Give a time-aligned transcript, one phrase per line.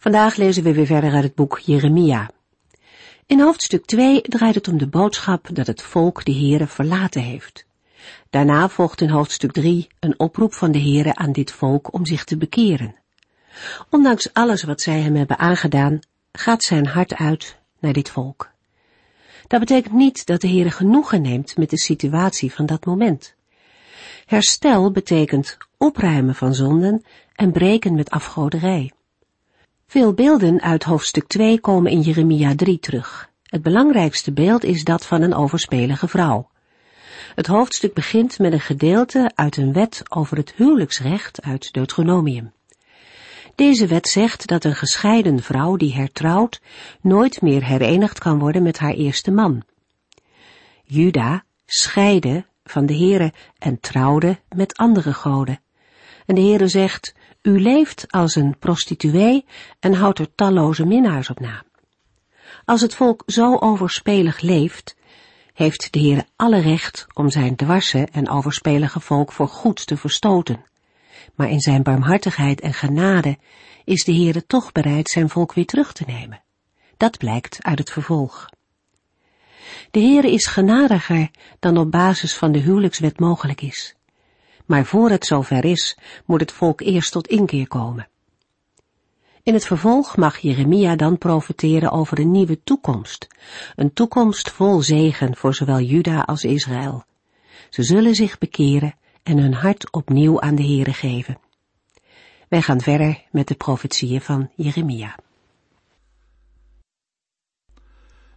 [0.00, 2.30] Vandaag lezen we weer verder uit het boek Jeremia.
[3.26, 7.66] In hoofdstuk 2 draait het om de boodschap dat het volk de Heere verlaten heeft.
[8.30, 12.24] Daarna volgt in hoofdstuk 3 een oproep van de Heere aan dit volk om zich
[12.24, 12.94] te bekeren.
[13.90, 15.98] Ondanks alles wat zij hem hebben aangedaan,
[16.32, 18.50] gaat zijn hart uit naar dit volk.
[19.46, 23.34] Dat betekent niet dat de Heere genoegen neemt met de situatie van dat moment.
[24.26, 27.04] Herstel betekent opruimen van zonden
[27.34, 28.92] en breken met afgoderij.
[29.90, 33.30] Veel beelden uit hoofdstuk 2 komen in Jeremia 3 terug.
[33.42, 36.50] Het belangrijkste beeld is dat van een overspelige vrouw.
[37.34, 42.52] Het hoofdstuk begint met een gedeelte uit een wet over het huwelijksrecht uit Deuteronomium.
[43.54, 46.60] Deze wet zegt dat een gescheiden vrouw die hertrouwt
[47.00, 49.62] nooit meer herenigd kan worden met haar eerste man.
[50.84, 55.60] Juda scheidde van de Heere en trouwde met andere goden.
[56.26, 59.44] En de Heere zegt, u leeft als een prostituee
[59.80, 61.64] en houdt er talloze minnaars op na.
[62.64, 64.96] Als het volk zo overspelig leeft,
[65.52, 70.64] heeft de Heer alle recht om zijn dwarse en overspelige volk voor goed te verstoten.
[71.34, 73.38] Maar in zijn barmhartigheid en genade
[73.84, 76.42] is de Heere toch bereid zijn volk weer terug te nemen.
[76.96, 78.48] Dat blijkt uit het vervolg.
[79.90, 83.94] De Heere is genadiger dan op basis van de huwelijkswet mogelijk is.
[84.70, 88.08] Maar voor het zover is, moet het volk eerst tot inkeer komen.
[89.42, 93.26] In het vervolg mag Jeremia dan profiteren over een nieuwe toekomst,
[93.76, 97.04] een toekomst vol zegen voor zowel Juda als Israël.
[97.70, 101.38] Ze zullen zich bekeren en hun hart opnieuw aan de Heere geven.
[102.48, 105.16] Wij gaan verder met de profetieën van Jeremia.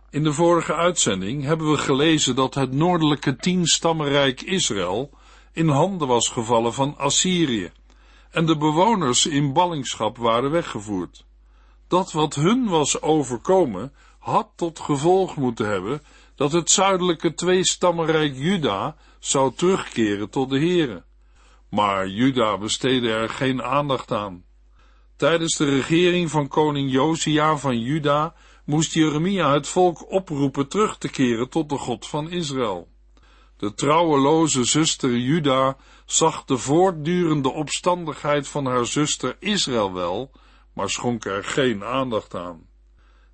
[0.09, 5.21] In de vorige uitzending hebben we gelezen dat het noordelijke tienstammenrijk Israël
[5.53, 7.71] in handen was gevallen van Assyrië
[8.31, 11.25] en de bewoners in ballingschap waren weggevoerd.
[11.87, 16.01] Dat wat hun was overkomen had tot gevolg moeten hebben
[16.35, 21.03] dat het zuidelijke tweestammenrijk Juda zou terugkeren tot de Here.
[21.69, 24.43] Maar Juda besteedde er geen aandacht aan.
[25.15, 28.35] Tijdens de regering van koning Josia van Juda
[28.65, 32.92] moest Jeremia het volk oproepen terug te keren tot de God van Israël.
[33.63, 40.31] De trouweloze zuster Juda zag de voortdurende opstandigheid van haar zuster Israël wel,
[40.73, 42.67] maar schonk er geen aandacht aan.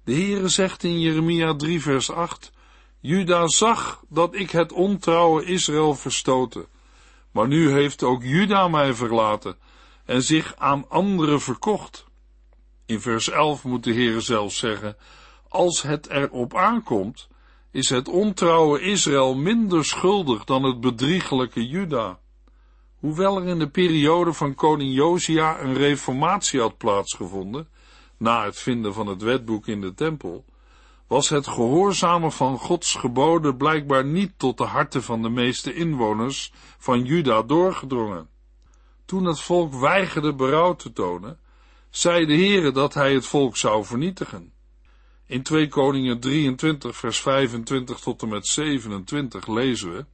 [0.03, 2.51] De Heere zegt in Jeremia 3 vers 8,
[2.99, 6.65] Juda zag dat ik het ontrouwe Israël verstoten,
[7.31, 9.57] maar nu heeft ook Juda mij verlaten
[10.05, 12.05] en zich aan anderen verkocht.
[12.85, 14.97] In vers 11 moet de Heere zelf zeggen,
[15.47, 17.27] als het erop aankomt,
[17.71, 22.19] is het ontrouwe Israël minder schuldig dan het bedriegelijke Juda.
[22.99, 27.67] Hoewel er in de periode van koning Josia een reformatie had plaatsgevonden,
[28.17, 30.45] na het vinden van het wetboek in de tempel,
[31.07, 36.53] was het gehoorzamen van Gods geboden blijkbaar niet tot de harten van de meeste inwoners
[36.77, 38.29] van Juda doorgedrongen.
[39.05, 41.39] Toen het volk weigerde berouw te tonen,
[41.89, 44.53] zei de Heere dat hij het volk zou vernietigen.
[45.29, 50.05] In 2 Koningen 23 vers 25 tot en met 27 lezen we,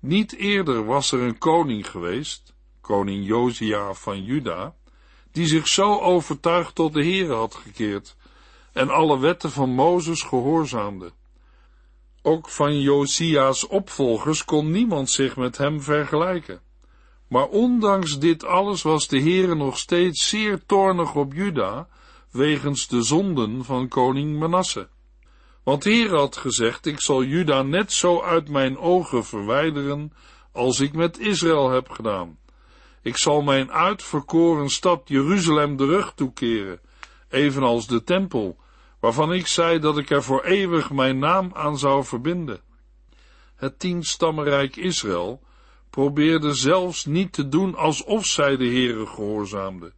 [0.00, 4.74] niet eerder was er een koning geweest, koning Josia van Juda,
[5.32, 8.16] die zich zo overtuigd tot de Heere had gekeerd
[8.72, 11.12] en alle wetten van Mozes gehoorzaamde.
[12.22, 16.60] Ook van Josia's opvolgers kon niemand zich met hem vergelijken.
[17.28, 21.88] Maar ondanks dit alles was de Heere nog steeds zeer toornig op Juda
[22.34, 24.88] wegens de zonden van koning Manasse.
[25.62, 30.12] Want de Heer had gezegd, ik zal Juda net zo uit mijn ogen verwijderen,
[30.52, 32.38] als ik met Israël heb gedaan.
[33.02, 36.80] Ik zal mijn uitverkoren stad Jeruzalem de rug toekeren,
[37.28, 38.56] evenals de tempel,
[39.00, 42.60] waarvan ik zei dat ik er voor eeuwig mijn naam aan zou verbinden.
[43.56, 45.40] Het tienstammenrijk Israël
[45.90, 49.92] probeerde zelfs niet te doen alsof zij de Heere gehoorzaamden.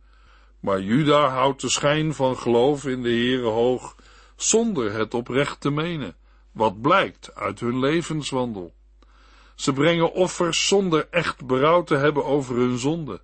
[0.66, 3.96] Maar Juda houdt de schijn van geloof in de Heere hoog,
[4.36, 6.16] zonder het oprecht te menen,
[6.52, 8.74] wat blijkt uit hun levenswandel.
[9.54, 13.20] Ze brengen offers zonder echt berouw te hebben over hun zonde.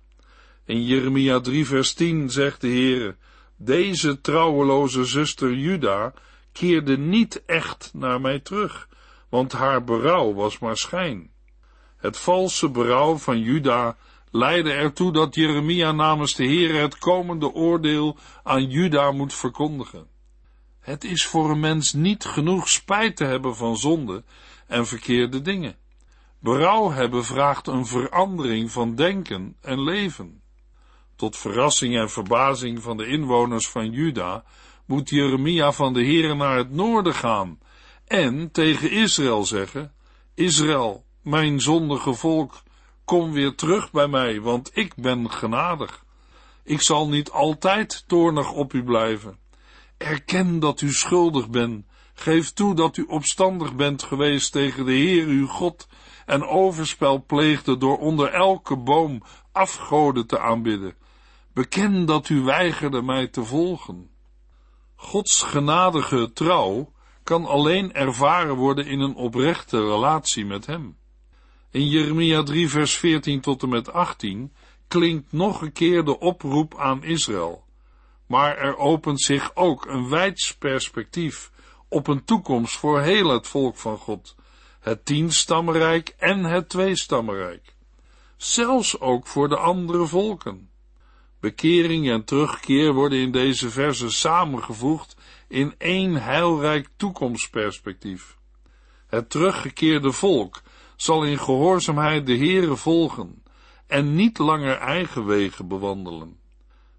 [0.65, 3.15] In Jeremia 3 vers 10 zegt de Heere,
[3.55, 6.13] Deze trouweloze zuster Juda
[6.51, 8.87] keerde niet echt naar mij terug,
[9.29, 11.31] want haar berouw was maar schijn.
[11.97, 13.97] Het valse berouw van Juda
[14.33, 20.07] leidde ertoe dat Jeremia namens de Heere het komende oordeel aan Juda moet verkondigen.
[20.79, 24.23] Het is voor een mens niet genoeg spijt te hebben van zonde
[24.67, 25.75] en verkeerde dingen.
[26.39, 30.41] Berouw hebben vraagt een verandering van denken en leven.
[31.15, 34.43] Tot verrassing en verbazing van de inwoners van Juda
[34.85, 37.59] moet Jeremia van de Heere naar het noorden gaan
[38.07, 39.93] en tegen Israël zeggen,
[40.33, 42.63] Israël, mijn zondige volk,
[43.13, 46.05] kom weer terug bij mij, want ik ben genadig.
[46.63, 49.37] Ik zal niet altijd toornig op u blijven.
[49.97, 51.85] Erken dat u schuldig bent.
[52.13, 55.87] Geef toe dat u opstandig bent geweest tegen de Heer uw God
[56.25, 60.95] en overspel pleegde door onder elke boom afgoden te aanbidden.
[61.53, 64.09] Beken dat u weigerde mij te volgen.
[64.95, 66.91] Gods genadige trouw
[67.23, 71.01] kan alleen ervaren worden in een oprechte relatie met Hem.
[71.73, 74.53] In Jeremia 3 vers 14 tot en met 18
[74.87, 77.63] klinkt nog een keer de oproep aan Israël.
[78.27, 81.51] Maar er opent zich ook een wijds perspectief
[81.87, 84.35] op een toekomst voor heel het volk van God,
[84.79, 87.75] het tienstammenrijk en het tweestammenrijk.
[88.37, 90.69] Zelfs ook voor de andere volken.
[91.39, 95.15] Bekering en terugkeer worden in deze verse samengevoegd
[95.47, 98.37] in één heilrijk toekomstperspectief.
[99.07, 100.61] Het teruggekeerde volk
[100.95, 103.43] zal in gehoorzaamheid de Heere volgen
[103.87, 106.39] en niet langer eigen wegen bewandelen.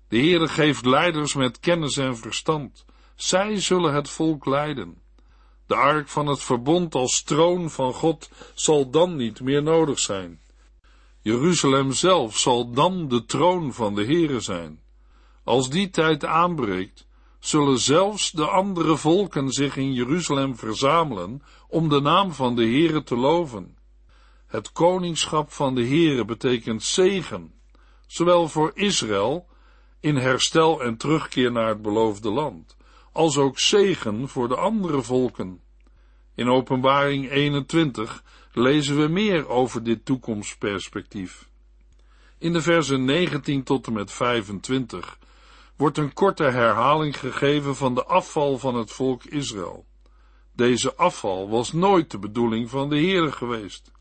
[0.09, 2.85] De Heere geeft leiders met kennis en verstand.
[3.15, 5.03] Zij zullen het volk leiden.
[5.67, 10.41] De ark van het verbond als troon van God zal dan niet meer nodig zijn.
[11.21, 14.81] Jeruzalem zelf zal dan de troon van de Heere zijn.
[15.45, 17.07] Als die tijd aanbreekt,
[17.39, 23.03] zullen zelfs de andere volken zich in Jeruzalem verzamelen om de naam van de Heere
[23.03, 23.77] te loven.
[24.55, 27.55] Het koningschap van de Heere betekent zegen,
[28.07, 29.47] zowel voor Israël
[30.01, 32.77] in herstel en terugkeer naar het beloofde land,
[33.13, 35.61] als ook zegen voor de andere volken.
[36.35, 38.23] In Openbaring 21
[38.53, 41.49] lezen we meer over dit toekomstperspectief.
[42.39, 45.19] In de versen 19 tot en met 25
[45.77, 49.85] wordt een korte herhaling gegeven van de afval van het volk Israël.
[50.53, 53.93] Deze afval was nooit de bedoeling van de Heere geweest.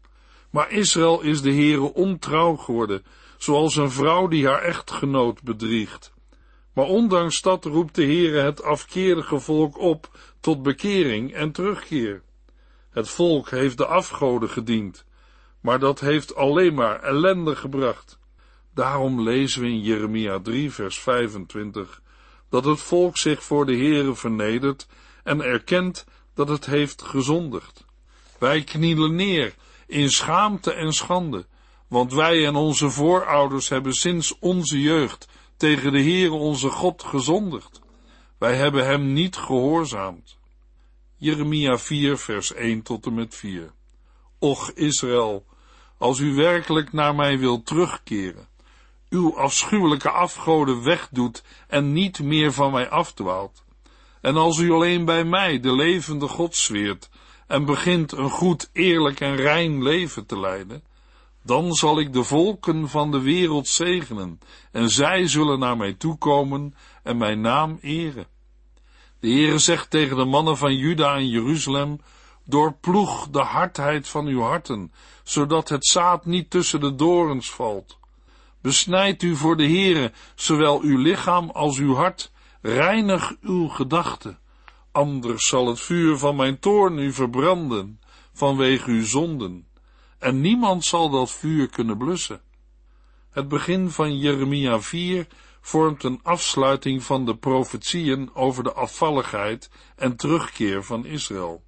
[0.54, 3.06] Maar Israël is de Heere ontrouw geworden,
[3.38, 6.14] zoals een vrouw die haar echtgenoot bedriegt.
[6.74, 12.22] Maar ondanks dat roept de Heere het afkeerige volk op tot bekering en terugkeer.
[12.90, 15.06] Het volk heeft de afgoden gediend,
[15.62, 18.20] maar dat heeft alleen maar ellende gebracht.
[18.74, 22.02] Daarom lezen we in Jeremia 3 vers 25
[22.50, 24.88] dat het volk zich voor de Heere vernedert
[25.24, 27.86] en erkent dat het heeft gezondigd.
[28.40, 29.54] Wij knielen neer
[29.94, 31.46] in schaamte en schande,
[31.88, 37.82] want wij en onze voorouders hebben sinds onze jeugd tegen de Heere onze God gezondigd.
[38.38, 40.38] Wij hebben hem niet gehoorzaamd.
[41.18, 43.72] Jeremia 4 vers 1 tot en met 4.
[44.40, 45.46] Och Israël,
[45.98, 48.48] als u werkelijk naar mij wilt terugkeren,
[49.10, 53.64] uw afschuwelijke afgoden wegdoet en niet meer van mij afdwaalt,
[54.22, 57.10] en als u alleen bij mij de levende God zweert
[57.48, 60.84] en begint een goed, eerlijk en rein leven te leiden,
[61.44, 64.40] dan zal ik de volken van de wereld zegenen,
[64.72, 68.28] en zij zullen naar mij toekomen en mijn naam eren.
[69.20, 72.00] De Heere zegt tegen de mannen van Juda en Jeruzalem,
[72.46, 74.92] doorploeg de hardheid van uw harten,
[75.24, 77.98] zodat het zaad niet tussen de dorens valt.
[78.62, 82.32] Besnijd u voor de Heere, zowel uw lichaam als uw hart,
[82.62, 84.40] reinig uw gedachten.
[84.94, 88.00] Anders zal het vuur van mijn toorn u verbranden,
[88.34, 89.68] vanwege uw zonden,
[90.20, 92.42] en niemand zal dat vuur kunnen blussen.
[93.30, 95.28] Het begin van Jeremia 4
[95.62, 101.64] vormt een afsluiting van de profetieën over de afvalligheid en terugkeer van Israël.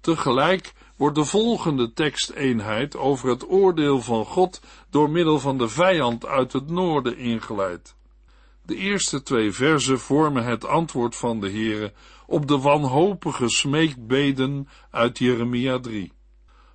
[0.00, 4.60] Tegelijk wordt de volgende teksteenheid over het oordeel van God
[4.90, 7.96] door middel van de vijand uit het noorden ingeleid.
[8.62, 11.92] De eerste twee verzen vormen het antwoord van de Heere
[12.28, 16.12] op de wanhopige smeekbeden uit Jeremia 3.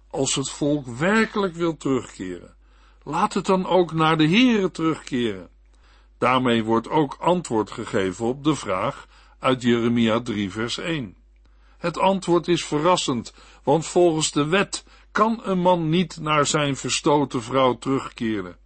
[0.09, 2.55] Als het volk werkelijk wil terugkeren,
[3.03, 5.49] laat het dan ook naar de Heere terugkeren.
[6.17, 9.07] Daarmee wordt ook antwoord gegeven op de vraag
[9.39, 11.15] uit Jeremia 3 vers 1.
[11.77, 13.33] Het antwoord is verrassend,
[13.63, 18.57] want volgens de wet kan een man niet naar zijn verstoten vrouw terugkeren.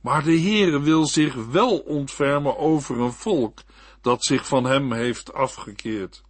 [0.00, 3.62] Maar de Heere wil zich wel ontfermen over een volk
[4.00, 6.23] dat zich van hem heeft afgekeerd.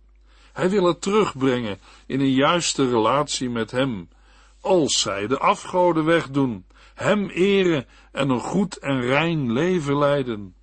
[0.55, 4.09] Hij wil het terugbrengen in een juiste relatie met hem,
[4.61, 10.55] als zij de afgoden wegdoen, hem eren en een goed en rein leven leiden.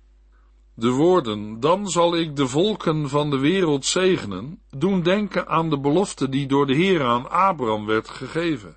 [0.74, 5.78] De woorden, dan zal ik de volken van de wereld zegenen, doen denken aan de
[5.78, 8.76] belofte die door de Heer aan Abraham werd gegeven.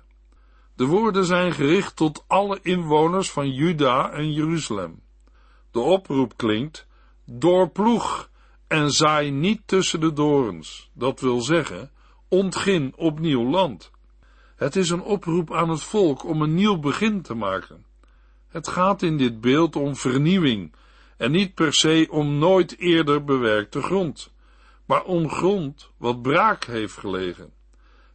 [0.74, 5.00] De woorden zijn gericht tot alle inwoners van Juda en Jeruzalem.
[5.70, 6.86] De oproep klinkt,
[7.24, 8.30] doorploeg
[8.66, 11.90] en zaai niet tussen de dorens, dat wil zeggen,
[12.28, 13.90] ontgin opnieuw land.
[14.56, 17.84] Het is een oproep aan het volk om een nieuw begin te maken.
[18.48, 20.74] Het gaat in dit beeld om vernieuwing
[21.16, 24.32] en niet per se om nooit eerder bewerkte grond,
[24.84, 27.52] maar om grond wat braak heeft gelegen.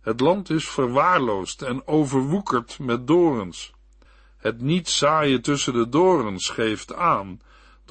[0.01, 3.73] Het land is verwaarloosd en overwoekerd met dorens.
[4.37, 7.41] Het niet zaaien tussen de dorens geeft aan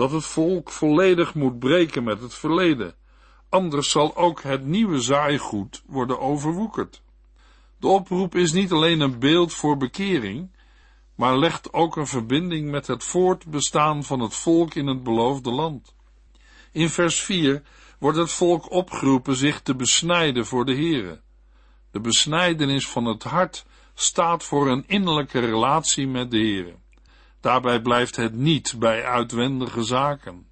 [0.01, 2.95] dat het volk volledig moet breken met het verleden,
[3.49, 7.03] anders zal ook het nieuwe zaaigoed worden overwoekerd.
[7.79, 10.51] De oproep is niet alleen een beeld voor bekering,
[11.15, 15.95] maar legt ook een verbinding met het voortbestaan van het volk in het beloofde land.
[16.73, 17.63] In vers 4
[17.99, 21.21] wordt het volk opgeroepen zich te besnijden voor de Here.
[21.91, 26.75] De besnijdenis van het hart staat voor een innerlijke relatie met de Here.
[27.41, 30.47] Daarbij blijft het niet bij uitwendige zaken.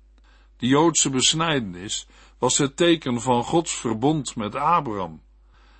[0.56, 2.06] De Joodse besnijdenis
[2.38, 5.22] was het teken van Gods verbond met Abraham.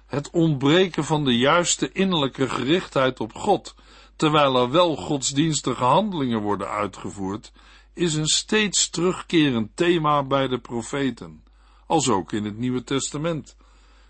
[0.07, 3.75] Het ontbreken van de juiste innerlijke gerichtheid op God,
[4.17, 7.53] terwijl er wel godsdienstige handelingen worden uitgevoerd,
[7.95, 11.43] is een steeds terugkerend thema bij de profeten,
[11.87, 13.57] als ook in het Nieuwe Testament,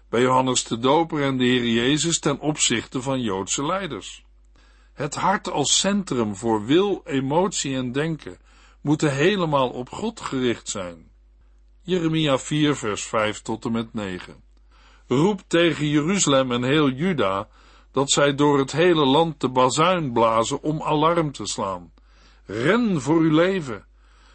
[0.09, 4.25] bij Johannes de Doper en de Heer Jezus ten opzichte van Joodse leiders.
[4.99, 8.39] Het hart als centrum voor wil, emotie en denken
[8.81, 11.11] moeten helemaal op God gericht zijn.
[11.83, 14.43] Jeremia 4 vers 5 tot en met 9.
[15.07, 17.49] Roep tegen Jeruzalem en heel Juda
[17.93, 21.93] dat zij door het hele land de bazuin blazen om alarm te slaan.
[22.45, 23.87] Ren voor uw leven.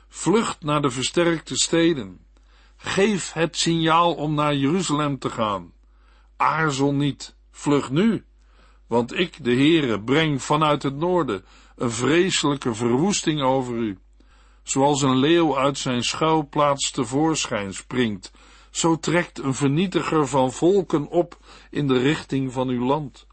[0.08, 2.25] Vlucht naar de versterkte steden.
[2.75, 5.74] Geef het signaal om naar Jeruzalem te gaan.
[6.38, 8.25] Aarzel niet, vlug nu
[8.88, 13.98] want ik, de Heere, breng vanuit het noorden een vreselijke verwoesting over u.
[14.63, 18.32] Zoals een leeuw uit zijn schuilplaats tevoorschijn springt,
[18.72, 21.38] zo trekt een vernietiger van volken op
[21.70, 23.28] in de richting van uw land.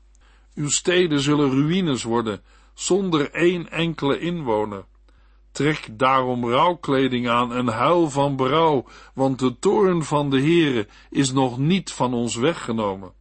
[0.54, 2.42] Uw steden zullen ruïnes worden,
[2.74, 4.84] zonder één enkele inwoner.
[5.52, 11.32] Trek daarom rouwkleding aan en huil van berouw, want de toorn van de Heere is
[11.32, 13.12] nog niet van ons weggenomen.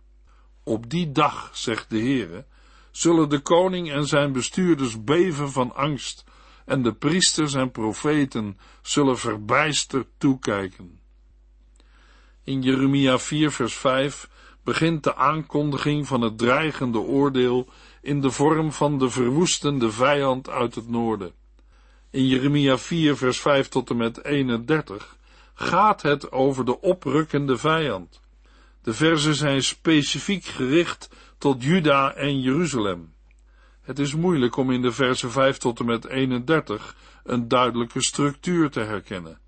[0.70, 2.46] Op die dag, zegt de Heere,
[2.92, 6.24] zullen de koning en zijn bestuurders beven van angst,
[6.66, 11.00] en de priesters en profeten zullen verbijsterd toekijken.
[12.44, 14.30] In Jeremia 4 vers 5
[14.64, 17.68] begint de aankondiging van het dreigende oordeel
[18.02, 21.32] in de vorm van de verwoestende vijand uit het noorden.
[22.10, 25.18] In Jeremia 4 vers 5 tot en met 31
[25.54, 28.19] gaat het over de oprukkende vijand.
[28.82, 33.14] De verzen zijn specifiek gericht tot Juda en Jeruzalem.
[33.82, 38.70] Het is moeilijk om in de versen 5 tot en met 31 een duidelijke structuur
[38.70, 39.40] te herkennen.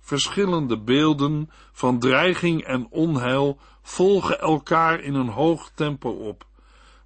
[0.00, 6.46] Verschillende beelden van dreiging en onheil volgen elkaar in een hoog tempo op,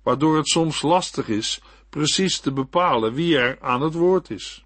[0.02, 4.64] waardoor het soms lastig is precies te bepalen wie er aan het woord is.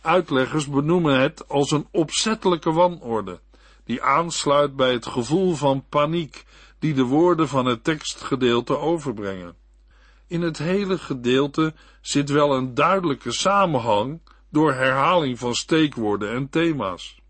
[0.00, 3.40] Uitleggers benoemen het als een opzettelijke wanorde,
[3.86, 6.44] die aansluit bij het gevoel van paniek
[6.78, 9.56] die de woorden van het tekstgedeelte overbrengen.
[10.26, 17.20] In het hele gedeelte zit wel een duidelijke samenhang door herhaling van steekwoorden en thema's.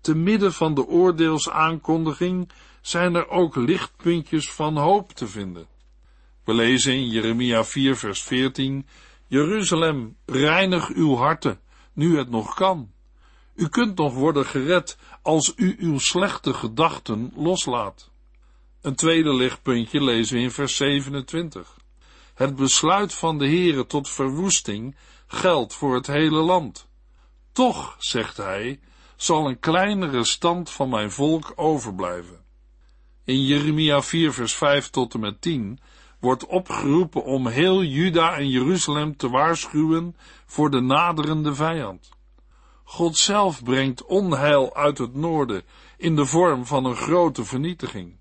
[0.00, 2.50] Te midden van de oordeelsaankondiging
[2.80, 5.66] zijn er ook lichtpuntjes van hoop te vinden.
[6.44, 8.86] We lezen in Jeremia 4 vers 14,
[9.26, 11.60] Jeruzalem, reinig uw harten,
[11.92, 12.90] nu het nog kan.
[13.58, 18.10] U kunt nog worden gered als u uw slechte gedachten loslaat.
[18.80, 21.76] Een tweede lichtpuntje lezen we in vers 27.
[22.34, 24.96] Het besluit van de Heere tot verwoesting
[25.26, 26.88] geldt voor het hele land.
[27.52, 28.80] Toch, zegt hij,
[29.16, 32.44] zal een kleinere stand van mijn volk overblijven.
[33.24, 35.80] In Jeremia 4 vers 5 tot en met 10
[36.20, 42.16] wordt opgeroepen om heel Juda en Jeruzalem te waarschuwen voor de naderende vijand.
[42.90, 45.62] God zelf brengt onheil uit het noorden
[45.96, 48.16] in de vorm van een grote vernietiging.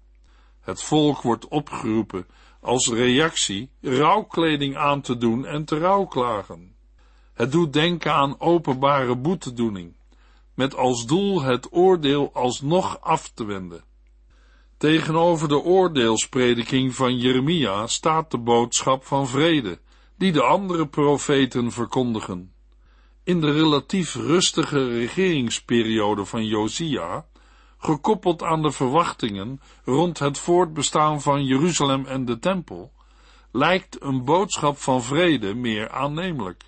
[0.61, 2.27] Het volk wordt opgeroepen
[2.61, 6.75] als reactie rouwkleding aan te doen en te rouwklagen.
[7.33, 9.95] Het doet denken aan openbare boetedoening.
[10.53, 13.83] met als doel het oordeel alsnog af te wenden.
[14.77, 19.79] Tegenover de oordeelsprediking van Jeremia staat de boodschap van vrede,
[20.17, 22.55] die de andere profeten verkondigen.
[23.27, 27.25] In de relatief rustige regeringsperiode van Josia,
[27.77, 32.91] gekoppeld aan de verwachtingen rond het voortbestaan van Jeruzalem en de tempel,
[33.51, 36.63] lijkt een boodschap van vrede meer aannemelijk.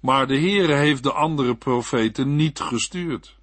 [0.00, 3.36] Maar de Heere heeft de andere profeten niet gestuurd.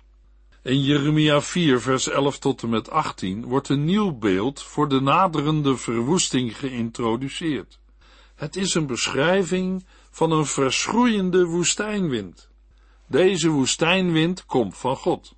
[0.64, 5.02] In Jeremia 4, vers 11 tot en met 18 wordt een nieuw beeld voor de
[5.02, 7.80] naderende verwoesting geïntroduceerd.
[8.36, 12.50] Het is een beschrijving van een verschroeiende woestijnwind.
[13.08, 15.36] Deze woestijnwind komt van God.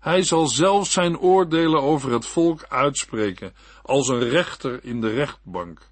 [0.00, 5.90] Hij zal zelf zijn oordelen over het volk uitspreken, als een rechter in de rechtbank.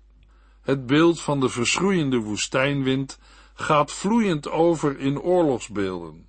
[0.60, 3.18] Het beeld van de verschroeiende woestijnwind
[3.54, 6.28] gaat vloeiend over in oorlogsbeelden.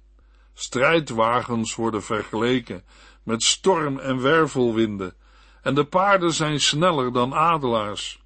[0.54, 2.84] Strijdwagens worden vergeleken
[3.24, 5.16] met storm- en wervelwinden,
[5.62, 8.23] en de paarden zijn sneller dan adelaars.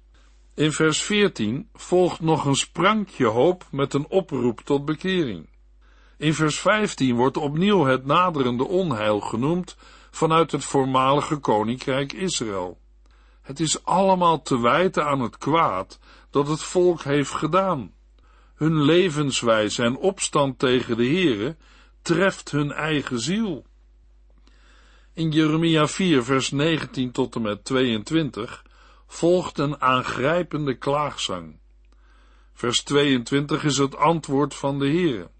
[0.58, 5.48] In vers 14 volgt nog een sprankje hoop met een oproep tot bekering.
[6.16, 9.76] In vers 15 wordt opnieuw het naderende onheil genoemd
[10.10, 12.78] vanuit het voormalige koninkrijk Israël.
[13.42, 15.98] Het is allemaal te wijten aan het kwaad
[16.30, 17.92] dat het volk heeft gedaan.
[18.54, 21.56] Hun levenswijze en opstand tegen de Here
[22.02, 23.64] treft hun eigen ziel.
[25.14, 28.66] In Jeremia 4 vers 19 tot en met 22
[29.08, 31.58] volgt een aangrijpende klaagzang.
[32.52, 35.30] Vers 22 is het antwoord van de Heere.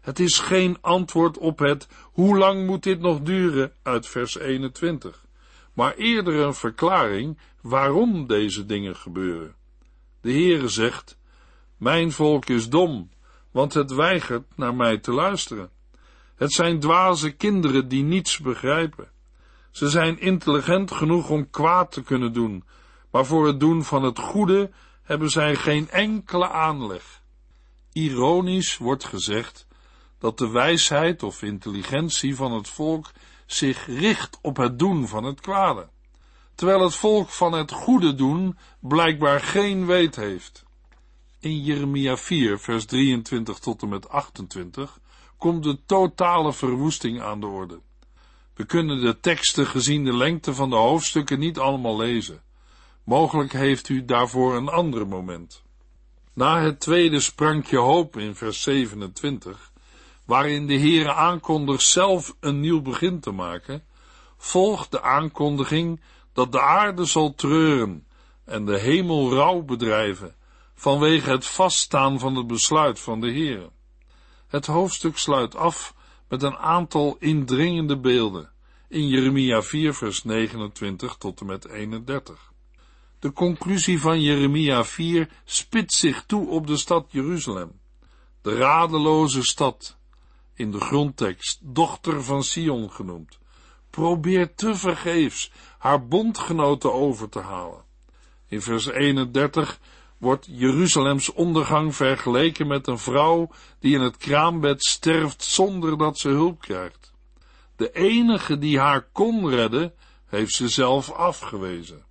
[0.00, 5.24] Het is geen antwoord op het hoe lang moet dit nog duren uit vers 21,
[5.72, 9.54] maar eerder een verklaring waarom deze dingen gebeuren.
[10.20, 11.18] De Heere zegt,
[11.76, 13.10] mijn volk is dom,
[13.50, 15.70] want het weigert naar mij te luisteren.
[16.34, 19.10] Het zijn dwaze kinderen die niets begrijpen.
[19.70, 22.64] Ze zijn intelligent genoeg om kwaad te kunnen doen,
[23.12, 24.70] maar voor het doen van het goede
[25.02, 27.22] hebben zij geen enkele aanleg.
[27.92, 29.66] Ironisch wordt gezegd
[30.18, 33.10] dat de wijsheid of intelligentie van het volk
[33.46, 35.88] zich richt op het doen van het kwade,
[36.54, 40.64] terwijl het volk van het goede doen blijkbaar geen weet heeft.
[41.40, 45.00] In Jeremia 4, vers 23 tot en met 28
[45.36, 47.80] komt de totale verwoesting aan de orde.
[48.54, 52.42] We kunnen de teksten gezien de lengte van de hoofdstukken niet allemaal lezen.
[53.04, 55.62] Mogelijk heeft u daarvoor een ander moment.
[56.34, 59.70] Na het tweede sprankje hoop in vers 27,
[60.24, 63.84] waarin de Heere aankondigt zelf een nieuw begin te maken,
[64.36, 66.00] volgt de aankondiging
[66.32, 68.06] dat de aarde zal treuren
[68.44, 70.34] en de hemel rouw bedrijven
[70.74, 73.70] vanwege het vaststaan van het besluit van de Heere.
[74.46, 75.94] Het hoofdstuk sluit af
[76.28, 78.50] met een aantal indringende beelden
[78.88, 82.51] in Jeremia 4 vers 29 tot en met 31.
[83.22, 87.80] De conclusie van Jeremia 4 spitst zich toe op de stad Jeruzalem,
[88.40, 89.96] de radeloze stad,
[90.54, 93.38] in de grondtekst dochter van Sion genoemd,
[93.90, 97.84] probeert tevergeefs haar bondgenoten over te halen.
[98.46, 99.80] In vers 31
[100.18, 106.28] wordt Jeruzalems ondergang vergeleken met een vrouw die in het kraambed sterft zonder dat ze
[106.28, 107.12] hulp krijgt.
[107.76, 109.94] De enige die haar kon redden,
[110.26, 112.10] heeft ze zelf afgewezen.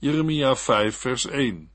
[0.00, 1.70] Jeremia 5 vers 1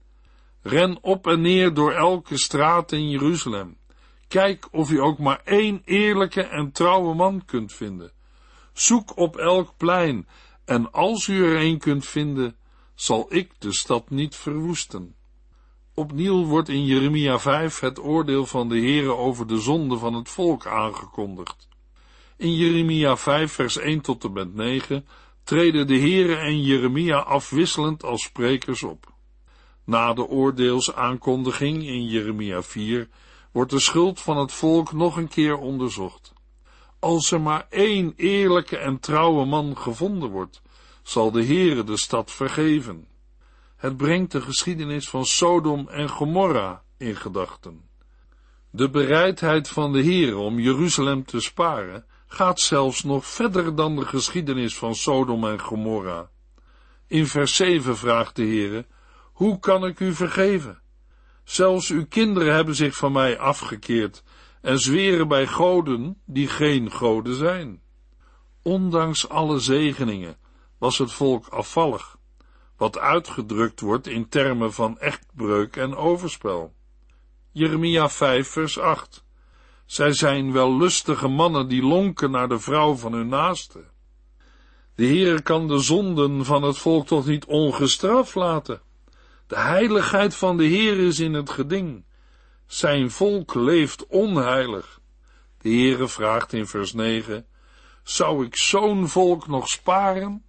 [0.62, 3.78] Ren op en neer door elke straat in Jeruzalem.
[4.28, 8.12] Kijk of u ook maar één eerlijke en trouwe man kunt vinden.
[8.74, 10.28] Zoek op elk plein,
[10.66, 12.56] en als u er een kunt vinden,
[12.96, 15.16] zal ik de stad niet verwoesten.
[15.94, 20.30] Opnieuw wordt in Jeremia 5 het oordeel van de Heere over de zonde van het
[20.30, 21.68] volk aangekondigd.
[22.38, 25.06] In Jeremia 5 vers 1 tot en met 9
[25.46, 29.14] treden de Heere en Jeremia afwisselend als sprekers op.
[29.84, 33.10] Na de oordeelsaankondiging in Jeremia 4
[33.52, 36.34] wordt de schuld van het volk nog een keer onderzocht.
[37.00, 40.62] Als er maar één eerlijke en trouwe man gevonden wordt,
[41.04, 43.08] zal de Heere de stad vergeven.
[43.76, 47.90] Het brengt de geschiedenis van Sodom en Gomorra in gedachten.
[48.70, 52.06] De bereidheid van de Heer om Jeruzalem te sparen
[52.36, 56.30] gaat zelfs nog verder dan de geschiedenis van Sodom en Gomorra.
[57.08, 58.86] In vers 7 vraagt de Heer:
[59.34, 60.82] Hoe kan ik u vergeven?
[61.44, 64.24] Zelfs uw kinderen hebben zich van mij afgekeerd
[64.62, 67.82] en zweren bij goden die geen goden zijn.
[68.62, 70.38] Ondanks alle zegeningen
[70.78, 72.18] was het volk afvallig
[72.78, 76.74] wat uitgedrukt wordt in termen van echtbreuk en overspel.
[77.52, 79.25] Jeremia 5 vers 8
[79.86, 83.84] Zij zijn wel lustige mannen die lonken naar de vrouw van hun naaste.
[84.96, 88.82] De Heer kan de zonden van het volk toch niet ongestraft laten.
[89.48, 92.04] De heiligheid van de Heer is in het geding.
[92.66, 95.00] Zijn volk leeft onheilig.
[95.62, 97.46] De Heere vraagt in vers 9,
[98.04, 100.44] zou ik zo'n volk nog sparen?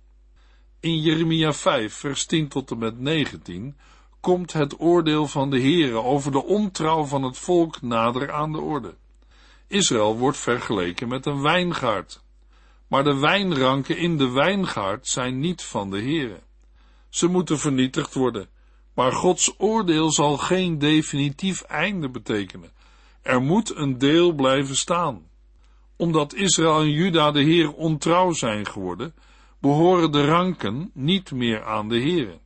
[0.80, 3.76] In Jeremia 5, vers 10 tot en met 19,
[4.20, 8.60] komt het oordeel van de Heere over de ontrouw van het volk nader aan de
[8.60, 8.94] orde.
[9.68, 12.24] Israël wordt vergeleken met een wijngaard.
[12.88, 16.42] Maar de wijnranken in de wijngaard zijn niet van de Heere.
[17.08, 18.48] Ze moeten vernietigd worden,
[18.94, 22.70] maar Gods oordeel zal geen definitief einde betekenen.
[23.22, 25.28] Er moet een deel blijven staan.
[25.96, 29.14] Omdat Israël en Juda de Heer ontrouw zijn geworden,
[29.60, 32.38] behoren de ranken niet meer aan de Heere.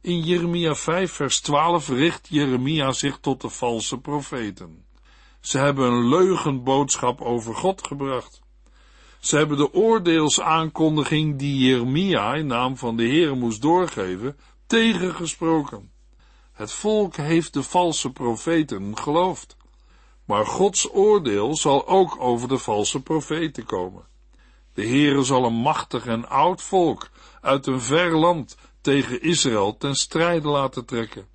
[0.00, 4.84] In Jeremia 5 vers 12 richt Jeremia zich tot de valse profeten.
[5.40, 8.40] Ze hebben een leugenboodschap over God gebracht.
[9.20, 15.90] Ze hebben de oordeelsaankondiging die Jeremia in naam van de Heer moest doorgeven, tegengesproken.
[16.52, 19.56] Het volk heeft de valse profeten geloofd.
[20.24, 24.04] Maar Gods oordeel zal ook over de valse profeten komen.
[24.74, 29.94] De Heere zal een machtig en oud volk uit een ver land tegen Israël ten
[29.94, 31.26] strijde laten trekken.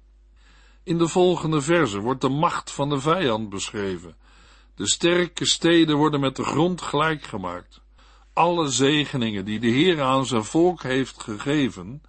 [0.86, 4.16] In de volgende verse wordt de macht van de vijand beschreven.
[4.76, 7.82] De sterke steden worden met de grond gelijk gemaakt.
[8.34, 12.02] Alle zegeningen die de Heer aan zijn volk heeft gegeven,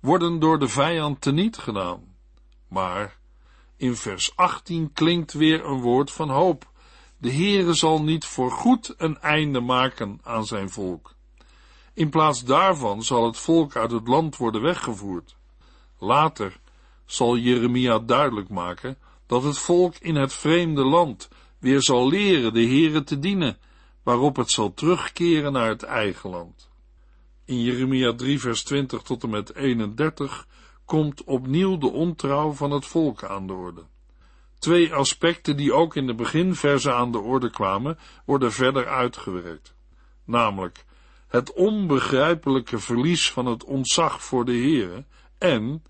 [0.00, 2.14] worden door de vijand teniet gedaan.
[2.68, 3.18] Maar
[3.76, 6.70] in vers 18 klinkt weer een woord van hoop.
[7.18, 11.14] De Heere zal niet voorgoed een einde maken aan zijn volk.
[11.94, 15.36] In plaats daarvan zal het volk uit het land worden weggevoerd.
[15.98, 16.60] Later
[17.10, 22.66] zal Jeremia duidelijk maken dat het volk in het vreemde land weer zal leren de
[22.66, 23.58] Heere te dienen,
[24.02, 26.70] waarop het zal terugkeren naar het eigen land.
[27.44, 30.46] In Jeremia 3 vers 20 tot en met 31
[30.84, 33.82] komt opnieuw de ontrouw van het volk aan de orde.
[34.58, 39.74] Twee aspecten die ook in de beginverse aan de orde kwamen, worden verder uitgewerkt.
[40.24, 40.84] Namelijk
[41.28, 45.04] het onbegrijpelijke verlies van het ontzag voor de Heere
[45.38, 45.82] en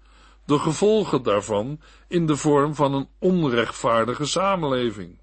[0.48, 5.18] de gevolgen daarvan in de vorm van een onrechtvaardige samenleving.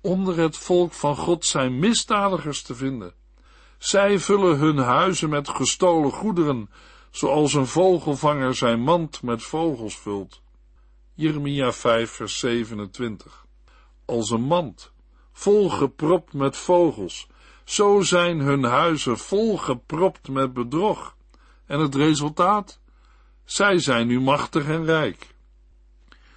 [0.00, 3.14] Onder het volk van God zijn misdadigers te vinden.
[3.78, 6.70] Zij vullen hun huizen met gestolen goederen,
[7.10, 10.42] zoals een vogelvanger zijn mand met vogels vult.
[11.14, 13.46] Jeremia 5 vers 27
[14.04, 14.92] Als een mand,
[15.32, 17.26] volgepropt met vogels,
[17.64, 21.16] zo zijn hun huizen volgepropt met bedrog.
[21.66, 22.80] En het resultaat?
[23.44, 25.34] Zij zijn nu machtig en rijk.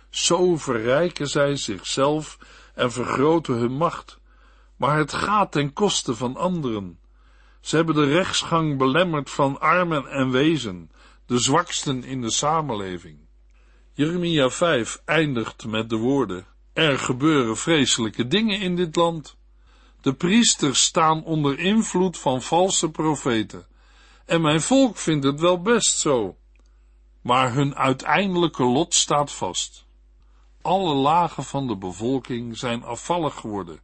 [0.10, 2.38] Zo verrijken zij zichzelf
[2.74, 4.20] en vergroten hun macht.
[4.76, 7.00] Maar het gaat ten koste van anderen.
[7.62, 10.91] Ze hebben de rechtsgang belemmerd van armen en wezen,
[11.26, 13.18] de zwaksten in de samenleving.
[13.94, 19.38] Jeremia 5 eindigt met de woorden: Er gebeuren vreselijke dingen in dit land.
[20.02, 23.65] De priesters staan onder invloed van valse profeten.
[24.26, 26.38] En mijn volk vindt het wel best zo.
[27.25, 29.85] Maar hun uiteindelijke lot staat vast.
[30.61, 33.79] Alle lagen van de bevolking zijn afvallig geworden.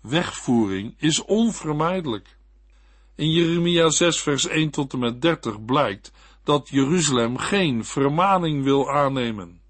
[0.00, 2.36] Wegvoering is onvermijdelijk.
[3.14, 6.12] In Jeremia 6 vers 1 tot en met 30 blijkt
[6.44, 9.60] dat Jeruzalem geen vermaning wil aannemen.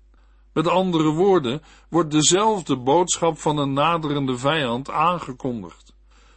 [0.52, 5.94] Met andere woorden wordt dezelfde boodschap van een naderende vijand aangekondigd.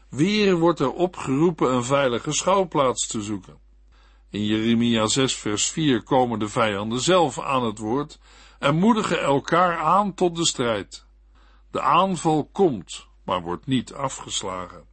[0.10, 3.65] Weer wordt er opgeroepen een veilige schouwplaats te zoeken.
[4.36, 8.20] In Jeremia 6 vers 4 komen de vijanden zelf aan het woord
[8.60, 11.06] en moedigen elkaar aan tot de strijd.
[11.72, 14.86] De aanval komt, maar wordt niet afgeslagen.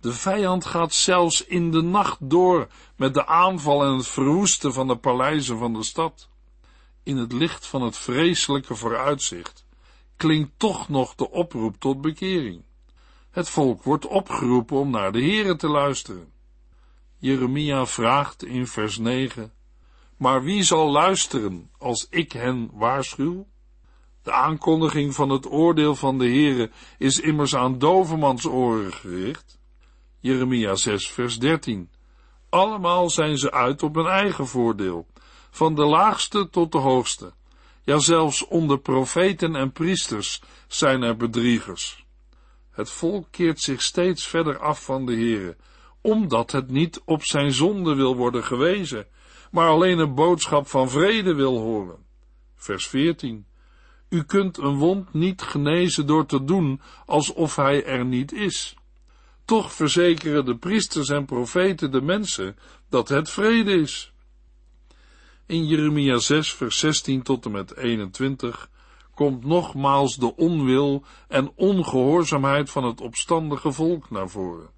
[0.00, 4.86] De vijand gaat zelfs in de nacht door met de aanval en het verwoesten van
[4.86, 6.28] de paleizen van de stad.
[7.02, 9.66] In het licht van het vreselijke vooruitzicht
[10.16, 12.64] klinkt toch nog de oproep tot bekering.
[13.30, 16.31] Het volk wordt opgeroepen om naar de Here te luisteren.
[17.22, 19.52] Jeremia vraagt in vers 9,
[20.16, 23.46] maar wie zal luisteren als ik hen waarschuw?
[24.22, 29.58] De aankondiging van het oordeel van de Heere is immers aan dovermans oren gericht.
[30.18, 31.90] Jeremia 6 vers 13.
[32.48, 35.06] Allemaal zijn ze uit op hun eigen voordeel,
[35.50, 37.32] van de laagste tot de hoogste.
[37.84, 42.06] Ja, zelfs onder profeten en priesters zijn er bedriegers.
[42.70, 45.56] Het volk keert zich steeds verder af van de Heere,
[46.02, 49.06] omdat het niet op zijn zonde wil worden gewezen,
[49.50, 51.96] maar alleen een boodschap van vrede wil horen.
[52.54, 53.46] Vers 14.
[54.08, 58.76] U kunt een wond niet genezen door te doen alsof hij er niet is.
[59.44, 62.56] Toch verzekeren de priesters en profeten de mensen
[62.88, 64.12] dat het vrede is.
[65.46, 68.70] In Jeremia 6, vers 16 tot en met 21
[69.14, 74.70] komt nogmaals de onwil en ongehoorzaamheid van het opstandige volk naar voren.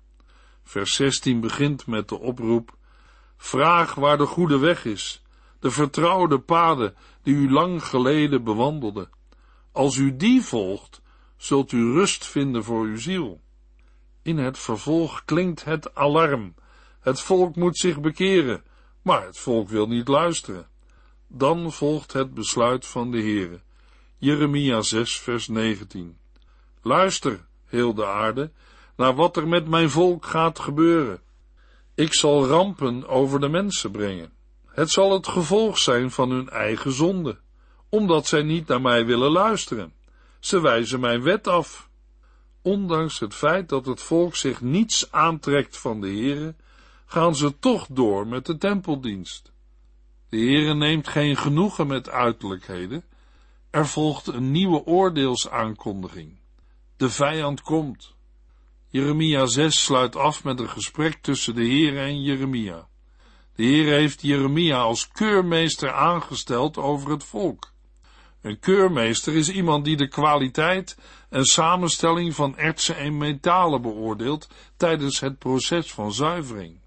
[0.64, 2.76] Vers 16 begint met de oproep:
[3.36, 5.22] Vraag waar de goede weg is,
[5.60, 9.08] de vertrouwde paden die u lang geleden bewandelde.
[9.72, 11.02] Als u die volgt,
[11.36, 13.40] zult u rust vinden voor uw ziel.
[14.22, 16.54] In het vervolg klinkt het alarm.
[17.00, 18.64] Het volk moet zich bekeren,
[19.02, 20.68] maar het volk wil niet luisteren.
[21.26, 23.60] Dan volgt het besluit van de Heere.
[24.18, 26.18] Jeremia 6 vers 19.
[26.82, 28.50] Luister, heel de aarde,
[28.96, 31.20] naar wat er met mijn volk gaat gebeuren.
[31.94, 34.32] Ik zal rampen over de mensen brengen.
[34.66, 37.38] Het zal het gevolg zijn van hun eigen zonde,
[37.88, 39.92] omdat zij niet naar mij willen luisteren.
[40.40, 41.88] Ze wijzen mijn wet af.
[42.62, 46.54] Ondanks het feit dat het volk zich niets aantrekt van de Heere,
[47.06, 49.52] gaan ze toch door met de tempeldienst.
[50.28, 53.04] De Heere neemt geen genoegen met uiterlijkheden.
[53.70, 56.38] Er volgt een nieuwe oordeelsaankondiging.
[56.96, 58.13] De vijand komt.
[58.94, 62.88] Jeremia 6 sluit af met een gesprek tussen de Heere en Jeremia.
[63.54, 67.72] De Heer heeft Jeremia als keurmeester aangesteld over het volk.
[68.42, 70.98] Een keurmeester is iemand die de kwaliteit
[71.30, 76.80] en samenstelling van ertsen en metalen beoordeelt tijdens het proces van zuivering.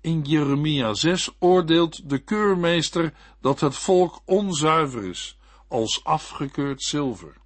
[0.00, 7.36] In Jeremia 6 oordeelt de keurmeester dat het volk onzuiver is, als afgekeurd zilver.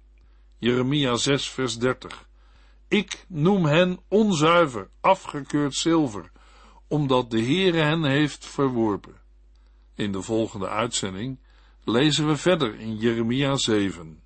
[0.57, 2.26] Jeremia 6 vers 30.
[2.87, 6.31] Ik noem hen onzuiver, afgekeurd zilver,
[6.87, 9.15] omdat de Heere hen heeft verworpen.
[9.95, 11.39] In de volgende uitzending
[11.83, 14.21] lezen we verder in Jeremia 7.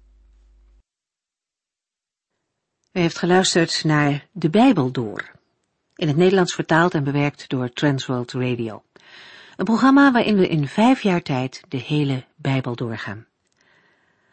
[2.91, 5.32] U heeft geluisterd naar De Bijbel Door,
[5.95, 8.84] in het Nederlands vertaald en bewerkt door Transworld Radio.
[9.56, 13.26] Een programma waarin we in vijf jaar tijd de hele Bijbel doorgaan.